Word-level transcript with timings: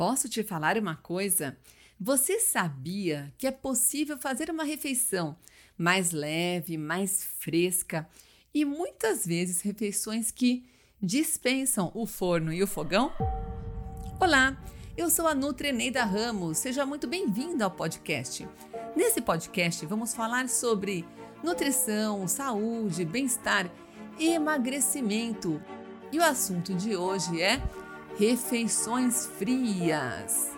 Posso 0.00 0.30
te 0.30 0.42
falar 0.42 0.78
uma 0.78 0.96
coisa? 0.96 1.58
Você 2.00 2.40
sabia 2.40 3.30
que 3.36 3.46
é 3.46 3.50
possível 3.50 4.16
fazer 4.16 4.50
uma 4.50 4.64
refeição 4.64 5.36
mais 5.76 6.10
leve, 6.10 6.78
mais 6.78 7.22
fresca 7.38 8.08
e 8.54 8.64
muitas 8.64 9.26
vezes 9.26 9.60
refeições 9.60 10.30
que 10.30 10.64
dispensam 11.02 11.92
o 11.94 12.06
forno 12.06 12.50
e 12.50 12.62
o 12.62 12.66
fogão? 12.66 13.12
Olá, 14.18 14.56
eu 14.96 15.10
sou 15.10 15.28
a 15.28 15.34
Nutreneida 15.34 16.02
Ramos, 16.02 16.56
seja 16.56 16.86
muito 16.86 17.06
bem-vinda 17.06 17.66
ao 17.66 17.70
podcast. 17.70 18.48
Nesse 18.96 19.20
podcast 19.20 19.84
vamos 19.84 20.14
falar 20.14 20.48
sobre 20.48 21.04
nutrição, 21.44 22.26
saúde, 22.26 23.04
bem-estar 23.04 23.70
e 24.18 24.30
emagrecimento. 24.30 25.62
E 26.10 26.18
o 26.18 26.24
assunto 26.24 26.72
de 26.72 26.96
hoje 26.96 27.42
é 27.42 27.60
refeições 28.20 29.24
frias. 29.24 30.50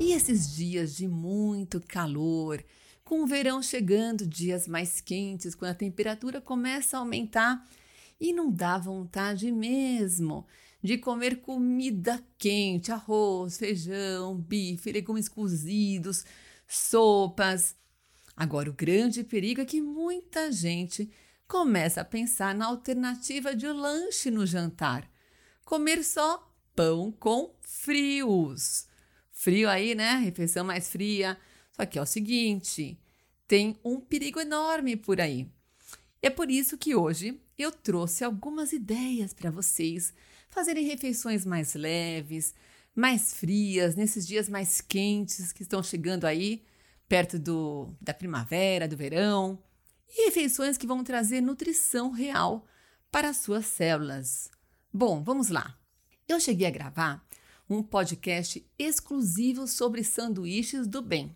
E 0.00 0.14
esses 0.14 0.56
dias 0.56 0.96
de 0.96 1.06
muito 1.06 1.78
calor, 1.78 2.64
com 3.04 3.22
o 3.22 3.26
verão 3.26 3.62
chegando, 3.62 4.26
dias 4.26 4.66
mais 4.66 5.02
quentes, 5.02 5.54
quando 5.54 5.72
a 5.72 5.74
temperatura 5.74 6.40
começa 6.40 6.96
a 6.96 7.00
aumentar 7.00 7.68
e 8.18 8.32
não 8.32 8.50
dá 8.50 8.78
vontade 8.78 9.52
mesmo 9.52 10.46
de 10.82 10.96
comer 10.96 11.42
comida 11.42 12.24
quente, 12.38 12.90
arroz, 12.90 13.58
feijão, 13.58 14.34
bife, 14.34 14.90
legumes 14.92 15.28
cozidos, 15.28 16.24
sopas. 16.66 17.76
Agora, 18.34 18.70
o 18.70 18.72
grande 18.72 19.22
perigo 19.22 19.60
é 19.60 19.66
que 19.66 19.82
muita 19.82 20.50
gente 20.50 21.10
começa 21.50 22.02
a 22.02 22.04
pensar 22.04 22.54
na 22.54 22.66
alternativa 22.66 23.56
de 23.56 23.66
lanche 23.66 24.30
no 24.30 24.46
jantar. 24.46 25.10
Comer 25.64 26.04
só 26.04 26.48
pão 26.76 27.10
com 27.10 27.52
frios. 27.60 28.86
Frio 29.32 29.68
aí, 29.68 29.96
né? 29.96 30.12
Refeição 30.18 30.64
mais 30.64 30.88
fria. 30.88 31.36
Só 31.72 31.84
que 31.84 31.98
é 31.98 32.02
o 32.02 32.06
seguinte: 32.06 32.96
tem 33.48 33.76
um 33.84 33.98
perigo 33.98 34.38
enorme 34.38 34.94
por 34.94 35.20
aí. 35.20 35.50
É 36.22 36.30
por 36.30 36.48
isso 36.48 36.78
que 36.78 36.94
hoje 36.94 37.42
eu 37.58 37.72
trouxe 37.72 38.22
algumas 38.22 38.72
ideias 38.72 39.34
para 39.34 39.50
vocês 39.50 40.14
fazerem 40.50 40.86
refeições 40.86 41.44
mais 41.44 41.74
leves, 41.74 42.54
mais 42.94 43.34
frias, 43.34 43.96
nesses 43.96 44.24
dias 44.24 44.48
mais 44.48 44.80
quentes 44.80 45.52
que 45.52 45.62
estão 45.62 45.82
chegando 45.82 46.26
aí, 46.26 46.62
perto 47.08 47.40
do, 47.40 47.92
da 48.00 48.14
primavera, 48.14 48.86
do 48.86 48.96
verão 48.96 49.58
e 50.10 50.26
refeições 50.26 50.76
que 50.76 50.86
vão 50.86 51.04
trazer 51.04 51.40
nutrição 51.40 52.10
real 52.10 52.66
para 53.10 53.30
as 53.30 53.38
suas 53.38 53.66
células. 53.66 54.50
Bom, 54.92 55.22
vamos 55.22 55.48
lá. 55.48 55.78
Eu 56.28 56.40
cheguei 56.40 56.66
a 56.66 56.70
gravar 56.70 57.24
um 57.68 57.82
podcast 57.82 58.64
exclusivo 58.78 59.66
sobre 59.66 60.02
sanduíches 60.02 60.86
do 60.86 61.00
bem. 61.00 61.34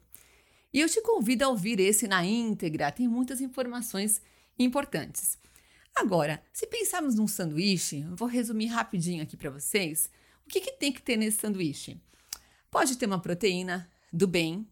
E 0.72 0.80
eu 0.80 0.88
te 0.88 1.00
convido 1.00 1.44
a 1.44 1.48
ouvir 1.48 1.78
esse 1.78 2.08
na 2.08 2.24
íntegra, 2.24 2.90
tem 2.90 3.06
muitas 3.06 3.40
informações 3.40 4.20
importantes. 4.58 5.38
Agora, 5.94 6.42
se 6.52 6.66
pensarmos 6.66 7.14
num 7.14 7.28
sanduíche, 7.28 8.04
vou 8.16 8.26
resumir 8.26 8.66
rapidinho 8.66 9.22
aqui 9.22 9.36
para 9.36 9.50
vocês. 9.50 10.10
O 10.44 10.48
que, 10.48 10.60
que 10.60 10.72
tem 10.72 10.92
que 10.92 11.00
ter 11.00 11.16
nesse 11.16 11.38
sanduíche? 11.38 12.00
Pode 12.68 12.98
ter 12.98 13.06
uma 13.06 13.20
proteína 13.20 13.88
do 14.12 14.26
bem. 14.26 14.66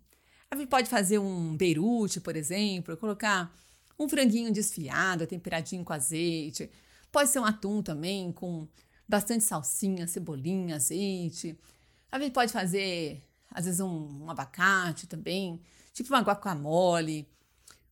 A 0.50 0.56
gente 0.56 0.69
pode 0.69 0.89
fazer 0.91 1.19
um 1.19 1.56
beirute, 1.56 2.20
por 2.20 2.34
exemplo, 2.34 2.97
colocar 2.97 3.55
um 4.03 4.08
franguinho 4.08 4.53
desfiado, 4.53 5.27
temperadinho 5.27 5.84
com 5.84 5.92
azeite. 5.92 6.70
Pode 7.11 7.31
ser 7.31 7.39
um 7.39 7.45
atum 7.45 7.83
também, 7.83 8.33
com 8.33 8.69
bastante 9.09 9.44
salsinha, 9.44 10.06
cebolinha, 10.06 10.77
azeite. 10.77 11.59
A 12.11 12.19
gente 12.19 12.33
pode 12.33 12.53
fazer, 12.53 13.22
às 13.50 13.64
vezes, 13.64 13.81
um, 13.81 14.25
um 14.25 14.31
abacate 14.31 15.06
também, 15.06 15.60
tipo 15.93 16.09
uma 16.09 16.21
guacamole. 16.21 17.28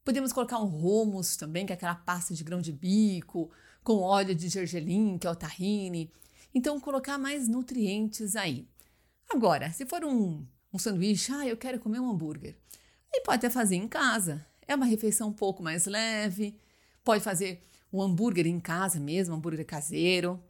Podemos 0.04 0.32
colocar 0.32 0.58
um 0.58 0.66
hummus 0.66 1.36
também, 1.36 1.66
que 1.66 1.72
é 1.72 1.76
aquela 1.76 1.94
pasta 1.94 2.34
de 2.34 2.42
grão 2.42 2.60
de 2.60 2.72
bico, 2.72 3.50
com 3.84 3.98
óleo 3.98 4.34
de 4.34 4.48
gergelim, 4.48 5.18
que 5.18 5.26
é 5.26 5.30
o 5.30 5.36
tahine. 5.36 6.10
Então, 6.54 6.80
colocar 6.80 7.18
mais 7.18 7.48
nutrientes 7.48 8.34
aí. 8.34 8.66
Agora, 9.30 9.70
se 9.70 9.86
for 9.86 10.04
um, 10.04 10.44
um 10.72 10.78
sanduíche, 10.78 11.32
ah, 11.32 11.46
eu 11.46 11.56
quero 11.56 11.78
comer 11.78 12.00
um 12.00 12.10
hambúrguer. 12.10 12.56
Aí 13.12 13.22
pode 13.24 13.38
até 13.38 13.50
fazer 13.50 13.76
em 13.76 13.86
casa. 13.86 14.44
É 14.70 14.74
uma 14.76 14.86
refeição 14.86 15.30
um 15.30 15.32
pouco 15.32 15.64
mais 15.64 15.86
leve. 15.86 16.56
Pode 17.02 17.24
fazer 17.24 17.66
um 17.92 18.00
hambúrguer 18.00 18.46
em 18.46 18.60
casa 18.60 19.00
mesmo, 19.00 19.34
hambúrguer 19.34 19.66
caseiro, 19.66 20.40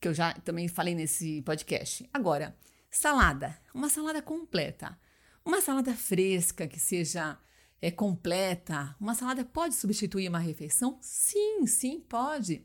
que 0.00 0.06
eu 0.06 0.14
já 0.14 0.32
também 0.34 0.68
falei 0.68 0.94
nesse 0.94 1.42
podcast. 1.42 2.08
Agora, 2.14 2.56
salada, 2.88 3.58
uma 3.74 3.88
salada 3.88 4.22
completa. 4.22 4.96
Uma 5.44 5.60
salada 5.60 5.92
fresca 5.96 6.68
que 6.68 6.78
seja 6.78 7.36
é, 7.82 7.90
completa. 7.90 8.94
Uma 9.00 9.16
salada 9.16 9.44
pode 9.44 9.74
substituir 9.74 10.28
uma 10.28 10.38
refeição? 10.38 10.96
Sim, 11.00 11.66
sim, 11.66 11.98
pode. 12.08 12.64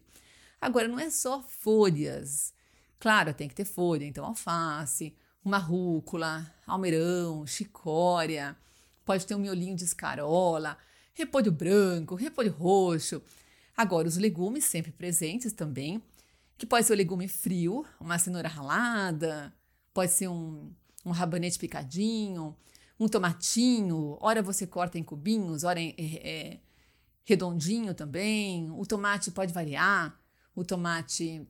Agora, 0.62 0.88
não 0.88 1.00
é 1.00 1.10
só 1.10 1.42
folhas. 1.42 2.54
Claro, 3.00 3.34
tem 3.34 3.48
que 3.48 3.56
ter 3.56 3.66
folha, 3.66 4.06
então 4.06 4.24
alface, 4.24 5.18
uma 5.44 5.58
rúcula, 5.58 6.46
almeirão, 6.68 7.44
chicória, 7.48 8.56
pode 9.06 9.26
ter 9.26 9.36
um 9.36 9.40
miolinho 9.40 9.76
de 9.76 9.84
escarola, 9.84 10.78
repolho 11.14 11.52
branco, 11.52 12.16
repolho 12.16 12.52
roxo. 12.52 13.22
Agora, 13.78 14.08
os 14.08 14.18
legumes 14.18 14.66
sempre 14.66 14.92
presentes 14.92 15.54
também, 15.54 16.02
que 16.58 16.66
pode 16.66 16.88
ser 16.88 16.94
o 16.94 16.98
legume 16.98 17.28
frio, 17.28 17.86
uma 18.00 18.18
cenoura 18.18 18.48
ralada, 18.48 19.54
pode 19.94 20.12
ser 20.12 20.28
um, 20.28 20.72
um 21.06 21.12
rabanete 21.12 21.60
picadinho, 21.60 22.56
um 23.00 23.08
tomatinho, 23.08 24.18
ora 24.22 24.42
você 24.42 24.66
corta 24.66 24.98
em 24.98 25.04
cubinhos, 25.04 25.64
ora 25.64 25.82
é, 25.82 25.94
é, 25.98 26.60
redondinho 27.24 27.94
também. 27.94 28.72
O 28.72 28.86
tomate 28.86 29.32
pode 29.32 29.54
variar, 29.54 30.18
o 30.56 30.64
tomate, 30.64 31.46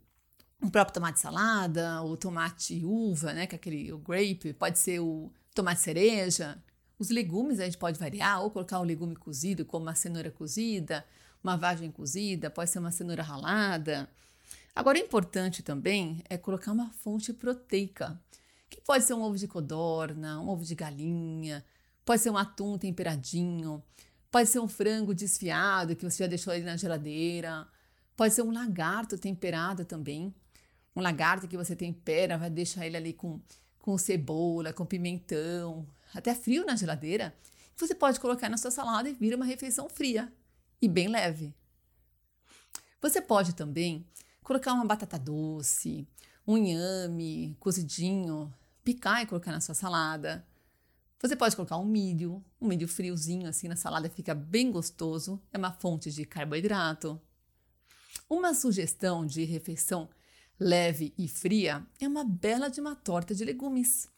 o 0.62 0.70
próprio 0.70 0.96
tomate 0.96 1.20
salada, 1.20 2.02
o 2.02 2.18
tomate 2.18 2.84
uva, 2.84 3.34
né, 3.34 3.46
que 3.46 3.56
é 3.56 3.58
aquele 3.58 3.94
o 3.94 4.00
grape, 4.00 4.54
pode 4.54 4.80
ser 4.80 5.00
o 5.00 5.32
tomate 5.54 5.82
cereja, 5.82 6.62
os 6.98 7.10
legumes 7.10 7.60
a 7.60 7.66
gente 7.66 7.78
pode 7.78 8.00
variar, 8.00 8.42
ou 8.42 8.50
colocar 8.50 8.80
um 8.80 8.84
legume 8.84 9.16
cozido, 9.16 9.66
como 9.66 9.86
uma 9.86 9.96
cenoura 9.96 10.32
cozida, 10.32 11.06
uma 11.44 11.56
vagem 11.56 11.92
cozida, 11.92 12.50
pode 12.50 12.70
ser 12.70 12.80
uma 12.80 12.92
cenoura 12.92 13.22
ralada. 13.22 14.10
Agora, 14.76 14.98
o 14.98 15.02
importante 15.02 15.62
também 15.62 16.24
é 16.30 16.38
colocar 16.38 16.72
uma 16.72 16.90
fonte 16.90 17.32
proteica, 17.34 18.20
que 18.70 18.82
pode 18.82 19.04
ser 19.04 19.14
um 19.14 19.22
ovo 19.22 19.38
de 19.38 19.48
codorna, 19.48 20.40
um 20.42 20.50
ovo 20.50 20.64
de 20.64 20.76
galinha, 20.76 21.64
pode 22.04 22.22
ser 22.22 22.30
um 22.30 22.38
atum 22.38 22.78
temperadinho, 22.78 23.84
pode 24.32 24.50
ser 24.50 24.60
um 24.60 24.68
frango 24.68 25.14
desfiado 25.14 25.96
que 25.96 26.04
você 26.04 26.24
já 26.24 26.28
deixou 26.28 26.52
ali 26.52 26.64
na 26.64 26.78
geladeira, 26.78 27.68
pode 28.16 28.34
ser 28.34 28.42
um 28.42 28.52
lagarto 28.52 29.18
temperado 29.18 29.86
também. 29.86 30.34
Um 30.96 31.02
lagarto 31.02 31.48
que 31.48 31.58
você 31.58 31.76
tempera, 31.76 32.38
vai 32.38 32.50
deixar 32.50 32.86
ele 32.86 32.96
ali 32.96 33.14
com, 33.14 33.40
com 33.80 33.98
cebola, 33.98 34.72
com 34.72 34.86
pimentão, 34.86 35.86
até 36.14 36.34
frio 36.36 36.66
na 36.66 36.76
geladeira, 36.76 37.36
você 37.76 37.94
pode 37.94 38.20
colocar 38.20 38.50
na 38.50 38.58
sua 38.58 38.72
salada 38.72 39.10
e 39.10 39.14
vira 39.14 39.36
uma 39.36 39.46
refeição 39.46 39.90
fria 39.90 40.32
e 40.82 40.88
bem 40.88 41.08
leve. 41.08 41.54
Você 43.02 43.22
pode 43.22 43.54
também 43.54 44.06
colocar 44.42 44.74
uma 44.74 44.86
batata 44.86 45.20
doce, 45.20 46.08
um 46.48 46.58
inhame 46.58 47.56
cozidinho, 47.60 48.54
picar 48.84 49.22
e 49.22 49.26
colocar 49.26 49.52
na 49.52 49.60
sua 49.60 49.76
salada. 49.76 50.46
Você 51.22 51.36
pode 51.36 51.56
colocar 51.56 51.78
um 51.78 51.86
milho, 51.86 52.44
um 52.62 52.68
milho 52.68 52.88
friozinho 52.88 53.48
assim 53.48 53.68
na 53.68 53.76
salada, 53.76 54.10
fica 54.10 54.36
bem 54.36 54.72
gostoso, 54.72 55.42
é 55.52 55.58
uma 55.58 55.72
fonte 55.72 56.12
de 56.12 56.26
carboidrato. 56.26 57.20
Uma 58.30 58.54
sugestão 58.54 59.26
de 59.26 59.44
refeição 59.44 60.10
leve 60.60 61.14
e 61.18 61.28
fria 61.28 61.86
é 62.00 62.08
uma 62.08 62.24
bela 62.24 62.70
de 62.70 62.80
uma 62.80 62.96
torta 62.96 63.36
de 63.36 63.44
legumes. 63.44 64.10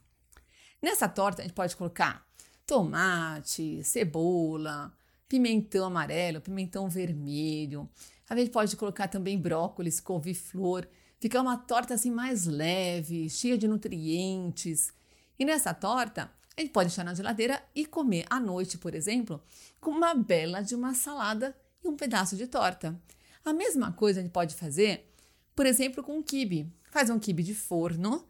Nessa 0.81 1.07
torta 1.09 1.41
a 1.41 1.45
gente 1.45 1.53
pode 1.53 1.75
colocar 1.75 2.25
tomate, 2.65 3.83
cebola, 3.83 4.93
pimentão 5.27 5.85
amarelo, 5.85 6.41
pimentão 6.41 6.89
vermelho. 6.89 7.89
A 8.29 8.35
gente 8.35 8.51
pode 8.51 8.75
colocar 8.75 9.07
também 9.07 9.39
brócolis, 9.39 9.99
couve-flor. 9.99 10.87
Fica 11.19 11.41
uma 11.41 11.57
torta 11.57 11.93
assim 11.93 12.11
mais 12.11 12.45
leve, 12.45 13.29
cheia 13.29 13.57
de 13.57 13.67
nutrientes. 13.67 14.93
E 15.39 15.45
nessa 15.45 15.73
torta, 15.73 16.29
a 16.55 16.61
gente 16.61 16.71
pode 16.71 16.89
deixar 16.89 17.03
na 17.03 17.13
geladeira 17.13 17.63
e 17.73 17.85
comer 17.85 18.25
à 18.29 18.39
noite, 18.39 18.77
por 18.77 18.93
exemplo, 18.93 19.41
com 19.79 19.91
uma 19.91 20.13
bela 20.13 20.61
de 20.61 20.75
uma 20.75 20.93
salada 20.93 21.55
e 21.83 21.87
um 21.87 21.95
pedaço 21.95 22.35
de 22.35 22.47
torta. 22.47 22.99
A 23.45 23.53
mesma 23.53 23.91
coisa 23.93 24.19
a 24.19 24.23
gente 24.23 24.31
pode 24.31 24.55
fazer, 24.55 25.09
por 25.55 25.65
exemplo, 25.65 26.03
com 26.03 26.17
um 26.17 26.23
quibe. 26.23 26.71
Faz 26.91 27.09
um 27.09 27.17
quibe 27.17 27.43
de 27.43 27.55
forno, 27.55 28.27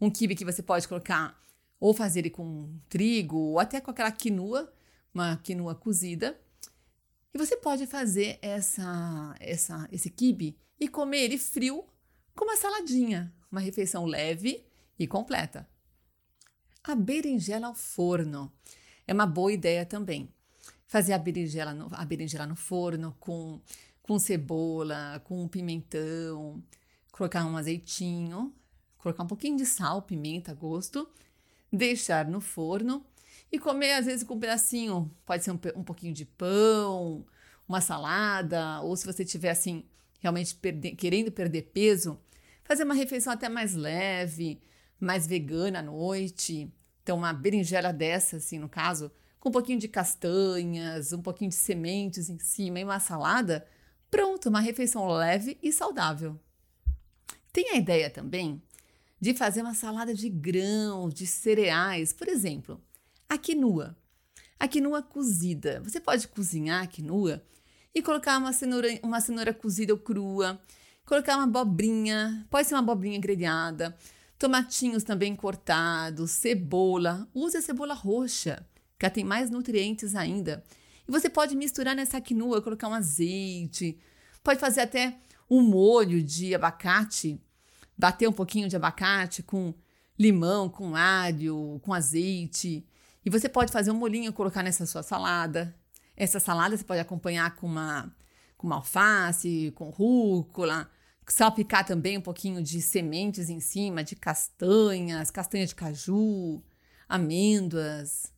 um 0.00 0.10
quibe 0.10 0.34
que 0.34 0.44
você 0.44 0.62
pode 0.62 0.86
colocar 0.86 1.38
ou 1.80 1.94
fazer 1.94 2.20
ele 2.20 2.30
com 2.30 2.72
trigo, 2.88 3.36
ou 3.36 3.58
até 3.58 3.80
com 3.80 3.90
aquela 3.90 4.10
quinua, 4.10 4.72
uma 5.12 5.36
quinua 5.36 5.74
cozida. 5.74 6.38
E 7.32 7.38
você 7.38 7.56
pode 7.56 7.86
fazer 7.86 8.38
essa, 8.42 9.34
essa, 9.38 9.88
esse 9.92 10.10
quibe 10.10 10.58
e 10.80 10.88
comer 10.88 11.18
ele 11.24 11.38
frio 11.38 11.84
com 12.34 12.44
uma 12.44 12.56
saladinha, 12.56 13.32
uma 13.50 13.60
refeição 13.60 14.04
leve 14.04 14.64
e 14.98 15.06
completa. 15.06 15.68
A 16.82 16.94
berinjela 16.94 17.66
ao 17.66 17.74
forno 17.74 18.52
é 19.06 19.12
uma 19.12 19.26
boa 19.26 19.52
ideia 19.52 19.84
também. 19.84 20.32
Fazer 20.86 21.12
a 21.12 21.18
berinjela 21.18 21.74
no, 21.74 21.88
a 21.92 22.04
berinjela 22.04 22.46
no 22.46 22.56
forno 22.56 23.14
com, 23.20 23.60
com 24.02 24.18
cebola, 24.18 25.20
com 25.24 25.46
pimentão, 25.48 26.62
colocar 27.12 27.44
um 27.44 27.56
azeitinho, 27.56 28.54
colocar 28.96 29.22
um 29.22 29.26
pouquinho 29.26 29.56
de 29.56 29.66
sal, 29.66 30.02
pimenta, 30.02 30.54
gosto, 30.54 31.08
deixar 31.72 32.26
no 32.26 32.40
forno 32.40 33.04
e 33.50 33.58
comer 33.58 33.92
às 33.92 34.06
vezes 34.06 34.26
com 34.26 34.34
um 34.34 34.40
pedacinho, 34.40 35.10
pode 35.24 35.44
ser 35.44 35.50
um, 35.50 35.58
um 35.76 35.82
pouquinho 35.82 36.12
de 36.12 36.24
pão, 36.24 37.24
uma 37.68 37.80
salada, 37.80 38.80
ou 38.80 38.96
se 38.96 39.06
você 39.06 39.24
tiver 39.24 39.50
assim 39.50 39.84
realmente 40.20 40.56
querendo 40.96 41.30
perder 41.30 41.70
peso, 41.72 42.18
fazer 42.64 42.84
uma 42.84 42.94
refeição 42.94 43.32
até 43.32 43.48
mais 43.48 43.74
leve, 43.74 44.60
mais 45.00 45.26
vegana 45.26 45.78
à 45.78 45.82
noite. 45.82 46.72
Então, 47.02 47.16
uma 47.16 47.32
berinjela 47.32 47.92
dessa, 47.92 48.36
assim, 48.36 48.58
no 48.58 48.68
caso, 48.68 49.10
com 49.40 49.48
um 49.48 49.52
pouquinho 49.52 49.78
de 49.78 49.88
castanhas, 49.88 51.12
um 51.12 51.22
pouquinho 51.22 51.50
de 51.50 51.56
sementes 51.56 52.28
em 52.28 52.38
cima 52.38 52.80
e 52.80 52.84
uma 52.84 53.00
salada, 53.00 53.66
pronto, 54.10 54.48
uma 54.48 54.60
refeição 54.60 55.06
leve 55.08 55.58
e 55.62 55.72
saudável. 55.72 56.38
Tem 57.52 57.70
a 57.70 57.76
ideia 57.76 58.10
também 58.10 58.60
de 59.20 59.34
fazer 59.34 59.62
uma 59.62 59.74
salada 59.74 60.14
de 60.14 60.28
grãos, 60.28 61.12
de 61.12 61.26
cereais, 61.26 62.12
por 62.12 62.28
exemplo, 62.28 62.80
a 63.28 63.36
quinua. 63.36 63.96
A 64.58 64.66
quinua 64.66 65.02
cozida. 65.02 65.80
Você 65.84 66.00
pode 66.00 66.26
cozinhar 66.28 66.82
a 66.82 66.86
quinua 66.86 67.42
e 67.94 68.02
colocar 68.02 68.38
uma 68.38 68.52
cenoura, 68.52 68.88
uma 69.02 69.20
cenoura 69.20 69.52
cozida 69.52 69.92
ou 69.92 69.98
crua, 69.98 70.60
colocar 71.04 71.36
uma 71.36 71.44
abobrinha, 71.44 72.46
pode 72.50 72.68
ser 72.68 72.74
uma 72.74 72.80
abobrinha 72.80 73.18
grelhada, 73.18 73.96
tomatinhos 74.38 75.04
também 75.04 75.34
cortados, 75.34 76.30
cebola. 76.32 77.28
Use 77.34 77.56
a 77.56 77.62
cebola 77.62 77.94
roxa, 77.94 78.66
que 78.98 79.06
ela 79.06 79.14
tem 79.14 79.24
mais 79.24 79.50
nutrientes 79.50 80.14
ainda. 80.14 80.62
E 81.06 81.10
você 81.10 81.28
pode 81.28 81.56
misturar 81.56 81.94
nessa 81.94 82.20
quinoa, 82.20 82.62
colocar 82.62 82.88
um 82.88 82.94
azeite, 82.94 83.98
pode 84.42 84.60
fazer 84.60 84.82
até 84.82 85.18
um 85.48 85.62
molho 85.62 86.22
de 86.22 86.54
abacate, 86.54 87.40
bater 87.98 88.28
um 88.28 88.32
pouquinho 88.32 88.68
de 88.68 88.76
abacate 88.76 89.42
com 89.42 89.74
limão, 90.16 90.68
com 90.68 90.94
alho, 90.94 91.80
com 91.82 91.92
azeite. 91.92 92.86
E 93.24 93.30
você 93.30 93.48
pode 93.48 93.72
fazer 93.72 93.90
um 93.90 93.94
molinho 93.94 94.32
colocar 94.32 94.62
nessa 94.62 94.86
sua 94.86 95.02
salada. 95.02 95.74
Essa 96.16 96.38
salada 96.38 96.76
você 96.76 96.84
pode 96.84 97.00
acompanhar 97.00 97.56
com 97.56 97.66
uma, 97.66 98.14
com 98.56 98.66
uma 98.66 98.76
alface, 98.76 99.72
com 99.74 99.90
rúcula, 99.90 100.88
salpicar 101.26 101.84
também 101.84 102.16
um 102.16 102.22
pouquinho 102.22 102.62
de 102.62 102.80
sementes 102.80 103.50
em 103.50 103.60
cima, 103.60 104.02
de 104.02 104.16
castanhas, 104.16 105.30
castanha 105.30 105.66
de 105.66 105.74
caju, 105.74 106.62
amêndoas. 107.08 108.32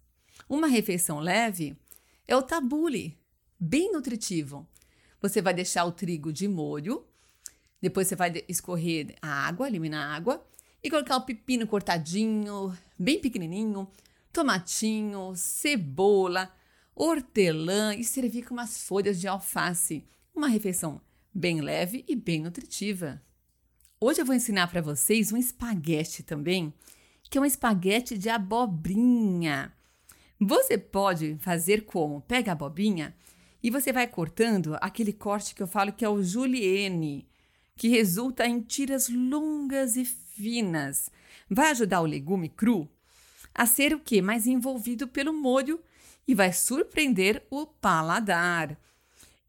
Uma 0.48 0.66
refeição 0.66 1.20
leve 1.20 1.76
é 2.26 2.36
o 2.36 2.42
tabule, 2.42 3.18
bem 3.58 3.92
nutritivo. 3.92 4.66
Você 5.20 5.42
vai 5.42 5.52
deixar 5.52 5.84
o 5.84 5.92
trigo 5.92 6.32
de 6.32 6.48
molho, 6.48 7.04
depois 7.81 8.06
você 8.06 8.17
vai 8.17 8.44
escorrer 8.49 9.15
a 9.23 9.47
água, 9.47 9.69
eliminar 9.69 10.06
a 10.06 10.15
água, 10.15 10.47
e 10.82 10.91
colocar 10.91 11.17
o 11.17 11.23
pepino 11.23 11.67
cortadinho, 11.67 12.77
bem 12.99 13.21
pequenininho, 13.21 13.88
tomatinho, 14.32 15.32
cebola, 15.37 16.53
hortelã 16.94 17.94
e 17.94 18.05
servir 18.05 18.44
com 18.44 18.55
umas 18.55 18.82
folhas 18.82 19.21
de 19.21 19.29
alface. 19.29 20.06
Uma 20.35 20.49
refeição 20.49 21.00
bem 21.35 21.61
leve 21.61 22.05
e 22.09 22.17
bem 22.17 22.41
nutritiva. 22.41 23.23
Hoje 24.00 24.21
eu 24.21 24.27
vou 24.27 24.35
ensinar 24.35 24.69
para 24.69 24.81
vocês 24.81 25.32
um 25.32 25.37
espaguete 25.37 26.23
também, 26.23 26.73
que 27.23 27.37
é 27.37 27.41
um 27.41 27.44
espaguete 27.44 28.17
de 28.17 28.29
abobrinha. 28.29 29.73
Você 30.41 30.79
pode 30.79 31.37
fazer 31.41 31.85
como? 31.85 32.23
Pega 32.23 32.50
a 32.50 32.55
abobrinha 32.55 33.15
e 33.62 33.71
você 33.71 33.93
vai 33.93 34.06
cortando 34.06 34.77
aquele 34.81 35.12
corte 35.12 35.55
que 35.55 35.62
eu 35.62 35.67
falo 35.67 35.93
que 35.93 36.05
é 36.05 36.09
o 36.09 36.23
julienne, 36.23 37.29
que 37.81 37.88
resulta 37.88 38.47
em 38.47 38.61
tiras 38.61 39.09
longas 39.09 39.97
e 39.97 40.05
finas. 40.05 41.11
Vai 41.49 41.71
ajudar 41.71 42.03
o 42.03 42.06
legume 42.06 42.50
cru 42.50 42.87
a 43.55 43.65
ser 43.65 43.94
o 43.94 43.99
que? 43.99 44.21
Mais 44.21 44.47
envolvido 44.47 45.09
pelo 45.09 45.32
molho 45.32 45.82
e 46.29 46.35
vai 46.35 46.53
surpreender 46.53 47.43
o 47.49 47.65
paladar. 47.65 48.79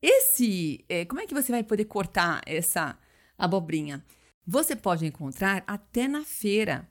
Esse, 0.01 0.81
é, 0.87 1.03
como 1.03 1.19
é 1.19 1.27
que 1.27 1.33
você 1.33 1.51
vai 1.51 1.61
poder 1.61 1.83
cortar 1.83 2.41
essa 2.45 2.97
abobrinha? 3.37 4.01
Você 4.47 4.77
pode 4.77 5.05
encontrar 5.05 5.61
até 5.67 6.07
na 6.07 6.23
feira 6.23 6.89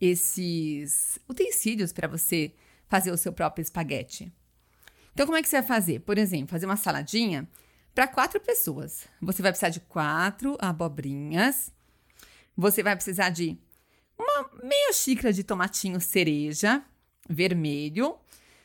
esses 0.00 1.16
utensílios 1.28 1.92
para 1.92 2.08
você 2.08 2.52
fazer 2.88 3.12
o 3.12 3.16
seu 3.16 3.32
próprio 3.32 3.62
espaguete. 3.62 4.32
Então, 5.12 5.26
como 5.26 5.38
é 5.38 5.42
que 5.42 5.48
você 5.48 5.60
vai 5.60 5.68
fazer? 5.68 6.00
Por 6.00 6.18
exemplo, 6.18 6.48
fazer 6.48 6.66
uma 6.66 6.76
saladinha 6.76 7.48
para 7.94 8.08
quatro 8.08 8.40
pessoas. 8.40 9.06
Você 9.20 9.42
vai 9.42 9.52
precisar 9.52 9.70
de 9.70 9.80
quatro 9.80 10.56
abobrinhas. 10.60 11.72
Você 12.56 12.82
vai 12.82 12.94
precisar 12.94 13.30
de 13.30 13.58
uma 14.18 14.50
meia 14.62 14.92
xícara 14.92 15.32
de 15.32 15.42
tomatinho 15.42 16.00
cereja 16.00 16.84
vermelho, 17.28 18.18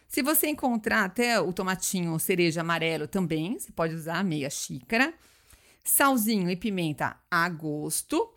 se 0.07 0.21
você 0.21 0.47
encontrar 0.47 1.03
até 1.03 1.39
o 1.39 1.51
tomatinho 1.51 2.17
cereja 2.19 2.61
amarelo 2.61 3.07
também, 3.07 3.59
você 3.59 3.71
pode 3.71 3.93
usar 3.95 4.23
meia 4.23 4.49
xícara. 4.49 5.13
Salzinho 5.83 6.49
e 6.49 6.55
pimenta 6.55 7.17
a 7.29 7.49
gosto. 7.49 8.33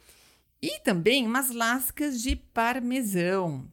E 0.60 0.80
também 0.80 1.24
umas 1.24 1.50
lascas 1.50 2.20
de 2.20 2.34
parmesão. 2.34 3.70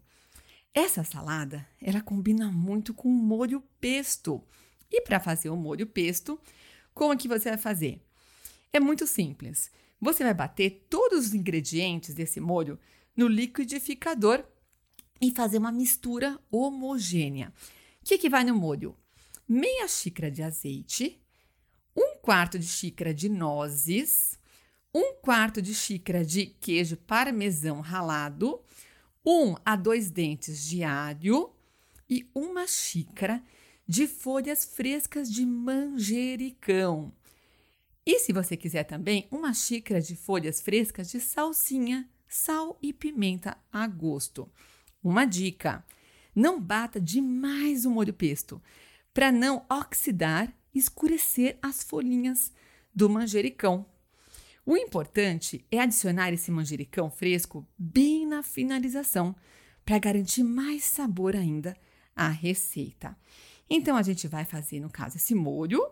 Essa 0.74 1.04
salada, 1.04 1.68
ela 1.82 2.02
combina 2.02 2.52
muito 2.52 2.94
com 2.94 3.10
molho 3.10 3.64
pesto. 3.80 4.44
E 4.92 5.02
para 5.02 5.20
fazer 5.20 5.50
o 5.50 5.58
molho 5.58 5.88
pesto, 5.88 6.40
como 6.96 7.14
é 7.14 7.18
que 7.18 7.28
você 7.28 7.50
vai 7.50 7.58
fazer? 7.58 8.02
É 8.74 8.80
muito 8.80 9.06
simples. 9.06 9.70
Você 10.02 10.24
vai 10.24 10.34
bater 10.34 10.88
todos 10.90 11.28
os 11.28 11.34
ingredientes 11.34 12.16
desse 12.16 12.40
molho 12.40 12.80
no 13.16 13.28
liquidificador 13.28 14.44
e 15.22 15.30
fazer 15.32 15.58
uma 15.58 15.72
mistura 15.72 16.40
homogênea. 16.50 17.54
O 18.02 18.06
que, 18.06 18.18
que 18.18 18.30
vai 18.30 18.44
no 18.44 18.56
molho? 18.56 18.96
Meia 19.48 19.88
xícara 19.88 20.32
de 20.32 20.42
azeite, 20.42 21.22
um 21.96 22.18
quarto 22.22 22.58
de 22.58 22.66
xícara 22.66 23.14
de 23.14 23.30
nozes, 23.30 24.40
um 24.94 25.16
quarto 25.16 25.62
de 25.62 25.74
xícara 25.74 26.24
de 26.24 26.46
queijo 26.46 26.96
parmesão 26.96 27.82
ralado, 27.82 28.62
um 29.26 29.56
a 29.66 29.76
dois 29.76 30.10
dentes 30.10 30.66
de 30.66 30.84
alho 30.84 31.54
e 32.10 32.30
uma 32.34 32.66
xícara 32.68 33.44
de 33.88 34.08
folhas 34.08 34.66
frescas 34.66 35.32
de 35.32 35.46
manjericão. 35.46 37.14
E 38.06 38.20
se 38.20 38.32
você 38.32 38.56
quiser 38.56 38.84
também, 38.84 39.28
uma 39.32 39.54
xícara 39.54 40.00
de 40.02 40.16
folhas 40.16 40.62
frescas 40.62 41.10
de 41.10 41.20
salsinha, 41.20 42.08
sal 42.28 42.78
e 42.82 42.94
pimenta 42.94 43.58
a 43.72 43.88
gosto. 43.88 44.50
Uma 45.04 45.26
dica: 45.26 45.84
não 46.36 46.60
bata 46.60 47.00
demais 47.00 47.86
o 47.86 47.92
molho 47.92 48.14
pesto, 48.14 48.62
para 49.14 49.32
não 49.32 49.66
oxidar 49.70 50.54
e 50.74 50.80
escurecer 50.80 51.58
as 51.62 51.84
folhinhas 51.84 52.52
do 52.94 53.10
manjericão. 53.10 53.86
O 54.66 54.76
importante 54.76 55.64
é 55.72 55.80
adicionar 55.80 56.34
esse 56.34 56.50
manjericão 56.50 57.10
fresco 57.10 57.68
bem 57.78 58.26
na 58.26 58.42
finalização, 58.42 59.36
para 59.86 60.00
garantir 60.00 60.44
mais 60.44 60.84
sabor 60.84 61.36
ainda 61.36 61.78
à 62.16 62.28
receita. 62.28 63.16
Então 63.70 63.96
a 63.96 64.02
gente 64.02 64.28
vai 64.28 64.46
fazer, 64.46 64.80
no 64.80 64.90
caso, 64.90 65.18
esse 65.18 65.34
molho. 65.34 65.86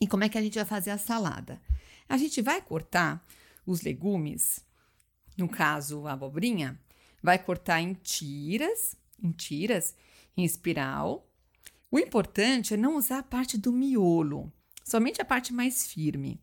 E 0.00 0.06
como 0.06 0.24
é 0.24 0.28
que 0.28 0.38
a 0.38 0.42
gente 0.42 0.56
vai 0.56 0.64
fazer 0.64 0.90
a 0.90 0.98
salada? 0.98 1.60
A 2.08 2.16
gente 2.16 2.42
vai 2.42 2.60
cortar 2.60 3.24
os 3.66 3.82
legumes, 3.82 4.60
no 5.36 5.48
caso, 5.48 6.06
a 6.06 6.12
abobrinha, 6.12 6.78
vai 7.22 7.38
cortar 7.38 7.80
em 7.80 7.94
tiras 7.94 8.96
em 9.24 9.32
tiras, 9.32 9.94
em 10.36 10.44
espiral. 10.44 11.26
O 11.90 11.98
importante 11.98 12.74
é 12.74 12.76
não 12.76 12.96
usar 12.96 13.18
a 13.18 13.22
parte 13.22 13.56
do 13.56 13.72
miolo, 13.72 14.52
somente 14.84 15.20
a 15.20 15.24
parte 15.24 15.52
mais 15.52 15.86
firme. 15.86 16.40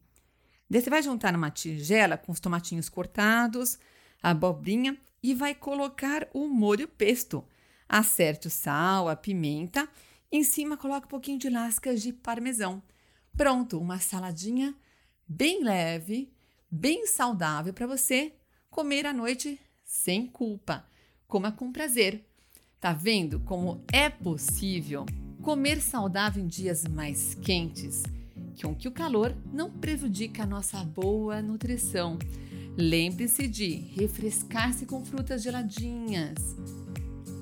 Daí 0.70 0.82
você 0.82 0.90
vai 0.90 1.04
juntar 1.04 1.34
numa 1.34 1.52
tigela 1.52 2.18
com 2.18 2.32
os 2.32 2.40
tomatinhos 2.40 2.90
cortados, 2.90 3.78
a 4.24 4.30
abobrinha 4.32 4.98
e 5.22 5.34
vai 5.34 5.54
colocar 5.54 6.28
o 6.34 6.48
molho 6.48 6.88
pesto. 6.88 7.44
Acerte 7.88 8.48
o 8.48 8.50
sal, 8.50 9.10
a 9.10 9.16
pimenta, 9.16 9.88
em 10.32 10.44
cima 10.44 10.78
coloca 10.78 11.06
um 11.06 11.10
pouquinho 11.10 11.38
de 11.38 11.50
lascas 11.50 12.02
de 12.02 12.14
parmesão. 12.14 12.82
Pronto, 13.36 13.78
uma 13.80 14.00
saladinha 14.00 14.74
bem 15.28 15.64
leve, 15.64 16.32
bem 16.70 17.06
saudável 17.06 17.74
para 17.74 17.88
você 17.88 18.34
comer 18.70 19.06
à 19.06 19.14
noite 19.14 19.60
sem 19.84 20.26
culpa. 20.26 20.86
Coma 21.28 21.52
com 21.52 21.72
prazer. 21.72 22.26
Tá 22.80 22.94
vendo 22.94 23.40
como 23.42 23.84
é 23.92 24.10
possível? 24.10 25.06
Comer 25.42 25.82
saudável 25.82 26.44
em 26.44 26.48
dias 26.48 26.86
mais 26.86 27.36
quentes, 27.36 28.04
com 28.62 28.74
que 28.74 28.88
o 28.88 28.92
calor 28.92 29.36
não 29.52 29.70
prejudica 29.70 30.44
a 30.44 30.48
nossa 30.48 30.84
boa 30.84 31.42
nutrição. 31.42 32.18
Lembre-se 32.78 33.48
de 33.48 33.76
refrescar-se 33.96 34.86
com 34.86 35.04
frutas 35.04 35.44
geladinhas. 35.44 36.56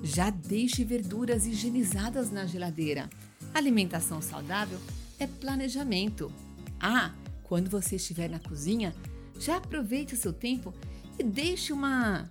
Já 0.01 0.29
deixe 0.29 0.84
verduras 0.84 1.46
higienizadas 1.46 2.32
na 2.32 2.46
geladeira. 2.46 3.10
Alimentação 3.53 4.22
saudável 4.22 4.79
é 5.20 5.27
planejamento. 5.27 6.32
Ah, 6.79 7.13
quando 7.44 7.70
você 7.70 7.98
estiver 7.98 8.29
na 8.29 8.39
cozinha, 8.39 8.96
já 9.39 9.58
aproveite 9.58 10.13
o 10.13 10.18
seu 10.18 10.32
tempo 10.32 10.74
e 11.18 11.24
deixe 11.24 11.74
uma, 11.74 12.29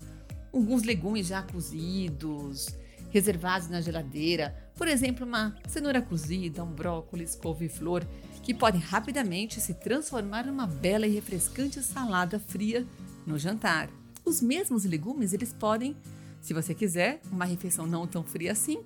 alguns 0.53 0.83
legumes 0.83 1.27
já 1.27 1.43
cozidos, 1.43 2.69
reservados 3.11 3.69
na 3.69 3.81
geladeira. 3.81 4.57
Por 4.75 4.89
exemplo, 4.89 5.27
uma 5.27 5.57
cenoura 5.67 6.01
cozida, 6.01 6.65
um 6.65 6.73
brócolis, 6.73 7.35
couve-flor, 7.35 8.07
que 8.43 8.55
podem 8.55 8.81
rapidamente 8.81 9.61
se 9.61 9.75
transformar 9.75 10.47
numa 10.47 10.67
bela 10.67 11.07
e 11.07 11.15
refrescante 11.15 11.83
salada 11.83 12.39
fria 12.39 12.87
no 13.27 13.39
jantar. 13.39 13.91
Os 14.25 14.41
mesmos 14.41 14.85
legumes, 14.85 15.33
eles 15.33 15.53
podem, 15.53 15.97
se 16.41 16.55
você 16.55 16.75
quiser, 16.75 17.21
uma 17.31 17.45
refeição 17.45 17.87
não 17.87 18.07
tão 18.07 18.23
fria 18.23 18.53
assim, 18.53 18.79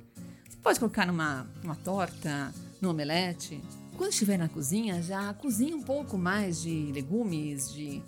você 0.49 0.57
pode 0.63 0.79
colocar 0.79 1.07
numa, 1.07 1.47
numa 1.63 1.77
torta, 1.77 2.53
no 2.81 2.91
omelete. 2.91 3.63
Quando 3.97 4.11
estiver 4.11 4.39
na 4.39 4.49
cozinha, 4.49 5.03
já 5.03 5.33
cozinhe 5.35 5.75
um 5.75 5.83
pouco 5.83 6.19
mais 6.19 6.61
de 6.61 6.91
legumes, 6.93 7.73
de 7.73 8.03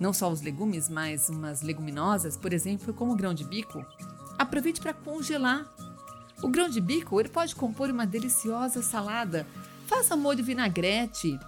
não 0.00 0.12
só 0.12 0.30
os 0.30 0.40
legumes, 0.40 0.88
mas 0.88 1.28
umas 1.28 1.62
leguminosas, 1.62 2.36
por 2.36 2.52
exemplo, 2.52 2.94
como 2.94 3.12
o 3.12 3.16
grão 3.16 3.34
de 3.34 3.44
bico. 3.44 3.84
Aproveite 4.38 4.80
para 4.80 4.94
congelar. 4.94 5.66
O 6.42 6.48
grão 6.48 6.68
de 6.68 6.80
bico 6.80 7.20
ele 7.20 7.28
pode 7.28 7.54
compor 7.54 7.90
uma 7.90 8.06
deliciosa 8.06 8.82
salada. 8.82 9.46
Faça 9.86 10.16
molho 10.16 10.44
vinagrete 10.44 11.38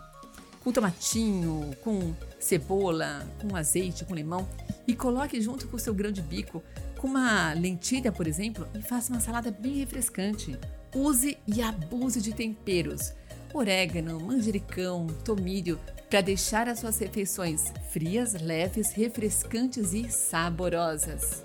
com 0.63 0.73
tomatinho, 0.73 1.75
com 1.83 2.15
cebola, 2.39 3.27
com 3.41 3.57
azeite, 3.57 4.05
com 4.05 4.15
limão 4.15 4.49
e 4.87 4.95
coloque 4.95 5.41
junto 5.41 5.69
com 5.69 5.77
o 5.77 5.81
seu 5.81 5.95
grão 5.95 6.11
de 6.11 6.23
bico 6.23 6.63
com 7.00 7.09
uma 7.09 7.54
lentilha, 7.54 8.12
por 8.12 8.26
exemplo, 8.26 8.69
e 8.75 8.83
faça 8.83 9.11
uma 9.11 9.21
salada 9.21 9.50
bem 9.50 9.76
refrescante. 9.76 10.59
Use 10.95 11.38
e 11.47 11.62
abuse 11.62 12.21
de 12.21 12.35
temperos, 12.35 13.14
orégano, 13.54 14.21
manjericão, 14.21 15.07
tomilho, 15.25 15.80
para 16.11 16.21
deixar 16.21 16.69
as 16.69 16.80
suas 16.80 16.99
refeições 16.99 17.73
frias, 17.90 18.35
leves, 18.35 18.92
refrescantes 18.92 19.95
e 19.95 20.11
saborosas. 20.11 21.42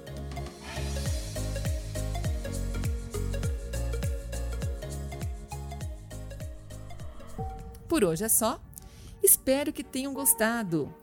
Por 7.87 8.03
hoje 8.03 8.25
é 8.25 8.29
só. 8.29 8.59
Espero 9.23 9.71
que 9.71 9.85
tenham 9.85 10.13
gostado. 10.13 10.93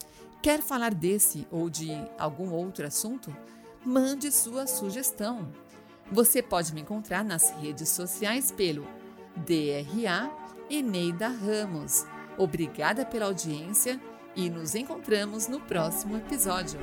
Quer 0.42 0.60
falar 0.60 0.92
desse 0.92 1.46
ou 1.50 1.70
de 1.70 1.90
algum 2.18 2.52
outro 2.52 2.86
assunto? 2.86 3.34
Mande 3.84 4.30
sua 4.30 4.66
sugestão. 4.66 5.48
Você 6.10 6.40
pode 6.40 6.72
me 6.72 6.82
encontrar 6.82 7.24
nas 7.24 7.50
redes 7.50 7.88
sociais 7.88 8.52
pelo 8.52 8.86
DRA 9.34 10.30
Eneida 10.70 11.26
Ramos. 11.28 12.06
Obrigada 12.38 13.04
pela 13.04 13.26
audiência 13.26 14.00
e 14.36 14.48
nos 14.48 14.76
encontramos 14.76 15.48
no 15.48 15.58
próximo 15.60 16.16
episódio. 16.16 16.78